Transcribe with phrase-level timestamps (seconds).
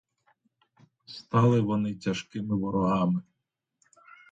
[1.05, 3.21] Стали вони тяжкими ворогами.